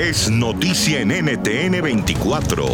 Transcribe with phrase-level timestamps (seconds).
[0.00, 2.64] es noticia en NTN 24.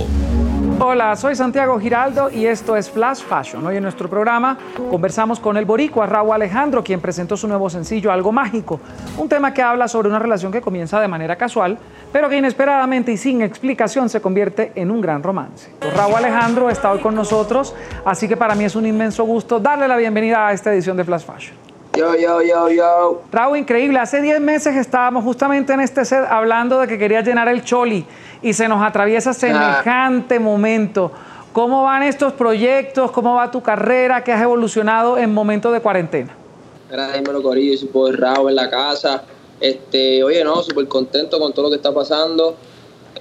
[0.78, 3.66] Hola, soy Santiago Giraldo y esto es Flash Fashion.
[3.66, 4.56] Hoy en nuestro programa
[4.88, 8.78] conversamos con el boricua Raúl Alejandro, quien presentó su nuevo sencillo Algo Mágico,
[9.18, 11.76] un tema que habla sobre una relación que comienza de manera casual,
[12.12, 15.72] pero que inesperadamente y sin explicación se convierte en un gran romance.
[15.96, 17.74] Raúl Alejandro está hoy con nosotros,
[18.04, 21.02] así que para mí es un inmenso gusto darle la bienvenida a esta edición de
[21.02, 21.65] Flash Fashion.
[21.96, 23.22] Yo, yo, yo, yo.
[23.32, 23.98] Raúl, increíble.
[23.98, 28.04] Hace 10 meses estábamos justamente en este set hablando de que quería llenar el Choli
[28.42, 31.10] y se nos atraviesa semejante momento.
[31.52, 33.10] ¿Cómo van estos proyectos?
[33.10, 34.22] ¿Cómo va tu carrera?
[34.22, 36.34] ¿Qué has evolucionado en momentos de cuarentena?
[36.90, 37.78] Gracias, dímelo, Corillo.
[37.78, 39.22] Súper Raúl en la casa.
[39.58, 42.56] Este, oye, no, súper contento con todo lo que está pasando.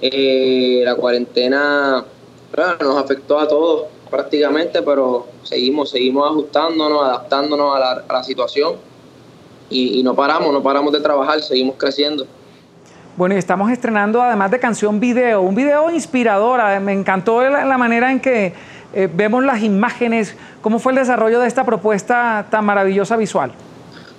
[0.02, 2.04] Eh, la cuarentena
[2.80, 8.74] nos afectó a todos prácticamente, pero seguimos, seguimos ajustándonos, adaptándonos a la, a la situación.
[9.68, 12.26] Y, y, no paramos, no paramos de trabajar, seguimos creciendo.
[13.16, 17.78] Bueno, y estamos estrenando además de canción video, un video inspirador, me encantó la, la
[17.78, 18.52] manera en que
[18.92, 23.52] eh, vemos las imágenes, cómo fue el desarrollo de esta propuesta tan maravillosa visual.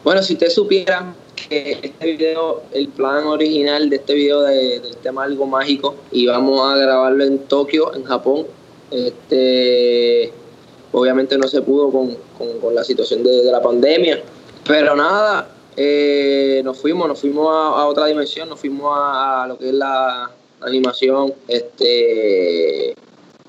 [0.03, 4.97] Bueno, si usted supiera que este video, el plan original de este video de, del
[4.97, 8.47] tema Algo Mágico, íbamos a grabarlo en Tokio, en Japón,
[8.91, 10.31] este,
[10.91, 12.17] obviamente no se pudo con,
[12.61, 14.21] con, la situación de, la pandemia,
[14.65, 19.69] pero nada, eh, nos fuimos, nos fuimos a, otra dimensión, nos fuimos a, lo que
[19.69, 22.95] es la animación, este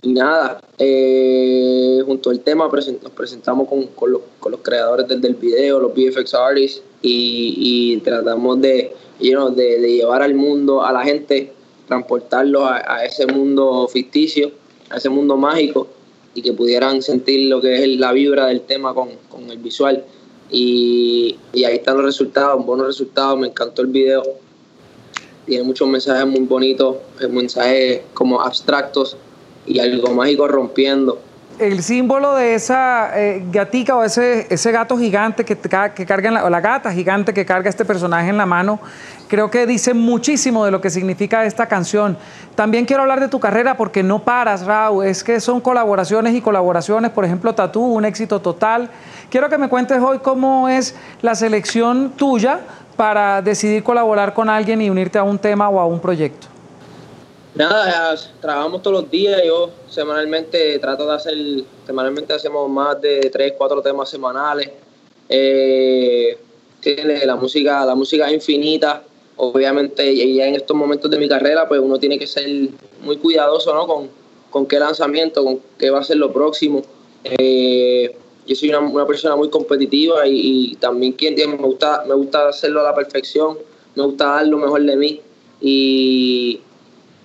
[0.01, 5.81] y nada, eh, junto al tema nos presentamos con, con, los, creadores del, del, video,
[5.81, 11.53] los VFX artists, y, tratamos de, de, llevar al mundo, a la gente,
[11.89, 14.53] transportarlos a ese mundo ficticio
[14.91, 15.89] a ese mundo mágico
[16.35, 20.05] y que pudieran sentir lo que es la vibra del tema con, con el visual.
[20.51, 24.23] Y, y, ahí están los resultados, buenos resultados, me encantó el video.
[25.47, 26.97] Tiene muchos mensajes muy bonitos,
[27.31, 29.17] mensajes como abstractos
[29.67, 31.19] y algo mágico rompiendo.
[31.59, 36.45] El símbolo de esa eh, gatica o ese, ese gato gigante que, que carga, la,
[36.45, 38.79] o la gata gigante que carga este personaje en la mano,
[39.27, 42.17] creo que dice muchísimo de lo que significa esta canción.
[42.55, 45.05] También quiero hablar de tu carrera porque no paras, Raúl.
[45.05, 47.11] Es que son colaboraciones y colaboraciones.
[47.11, 48.89] Por ejemplo, Tatú, un éxito total.
[49.29, 52.61] Quiero que me cuentes hoy cómo es la selección tuya
[52.97, 56.58] para decidir colaborar con alguien y unirte a un tema o a un proyecto.
[57.55, 59.43] Nada, trabajamos todos los días.
[59.45, 61.37] Yo semanalmente trato de hacer,
[61.87, 64.71] semanalmente hacemos más de tres, cuatro temas semanales.
[65.29, 66.39] Eh,
[66.81, 69.03] tiene la música, la música infinita
[69.39, 72.45] obviamente ya en estos momentos de mi carrera, pues uno tiene que ser
[73.01, 73.87] muy cuidadoso, ¿no?
[73.87, 74.11] Con,
[74.51, 76.83] con qué lanzamiento, con qué va a ser lo próximo.
[77.25, 78.15] Eh,
[78.47, 82.81] yo soy una, persona muy competitiva y, y también quien me gusta, me gusta hacerlo
[82.81, 83.59] a la perfección,
[83.95, 85.21] me gusta dar lo mejor de mí.
[85.61, 86.61] Y,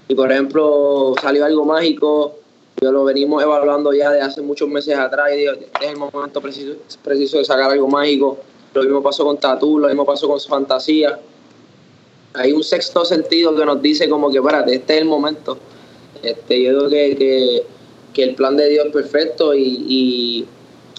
[0.08, 2.36] y por ejemplo, salió algo mágico,
[2.82, 5.98] yo lo venimos evaluando ya de hace muchos meses atrás y digo, este es el
[5.98, 8.38] momento preciso, preciso de sacar algo mágico.
[8.74, 11.20] Lo mismo pasó con Tatu, lo mismo pasó con Fantasía
[12.34, 15.58] hay un sexto sentido que nos dice como que, espérate, este es el momento.
[16.22, 17.64] Este, yo creo que,
[18.14, 20.46] que, el plan de Dios es perfecto y, y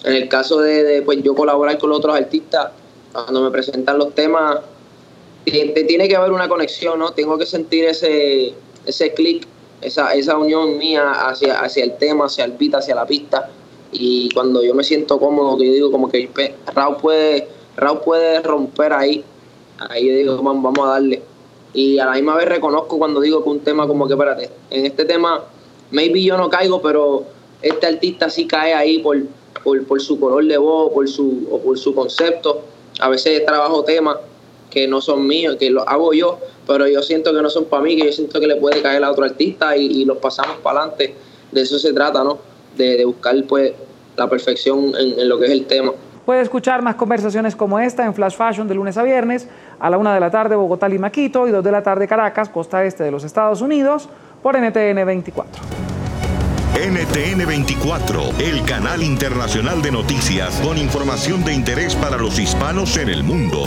[0.03, 2.71] en el caso de, pues, yo colaborar con otros artistas,
[3.11, 4.59] cuando me presentan los temas,
[5.45, 7.11] tiene que haber una conexión, ¿no?
[7.11, 8.53] Tengo que sentir ese,
[8.85, 9.47] ese clic,
[9.81, 13.49] esa, esa unión mía hacia, hacia el tema, hacia el beat, hacia la pista.
[13.91, 16.29] Y cuando yo me siento cómodo, que yo digo como que
[16.73, 17.47] Raúl puede,
[17.77, 19.23] Raúl puede romper ahí
[19.79, 21.21] ahí yo digo, vamos a darle.
[21.73, 24.85] Y a la misma vez reconozco cuando digo que un tema como que, espérate, en
[24.85, 25.43] este tema,
[25.91, 27.25] maybe yo no caigo, pero
[27.61, 29.17] este artista sí cae ahí por,
[29.63, 32.61] por, por su color de voz, por su, o por su concepto.
[32.99, 34.17] A veces trabajo temas
[34.69, 37.83] que no son míos, que los hago yo, pero yo siento que no son para
[37.83, 40.57] mí, que yo siento que le puede caer a otro artista y, y los pasamos
[40.57, 41.15] para adelante.
[41.51, 42.39] De eso se trata, ¿no?
[42.75, 43.73] De, de buscar pues
[44.17, 45.91] la perfección en, en lo que es el tema.
[46.25, 49.47] Puede escuchar más conversaciones como esta en Flash Fashion de lunes a viernes
[49.79, 52.49] a la una de la tarde Bogotá, Lima, Quito y dos de la tarde Caracas,
[52.49, 54.09] costa este de los Estados Unidos,
[54.41, 55.61] por NTN 24.
[56.75, 63.09] NTN 24, el canal internacional de noticias con información de interés para los hispanos en
[63.09, 63.61] el mundo.